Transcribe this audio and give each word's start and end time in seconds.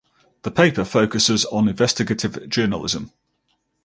The 0.41 0.49
paper 0.49 0.83
focuses 0.83 1.45
on 1.45 1.67
investigative 1.67 2.49
journalism. 2.49 3.11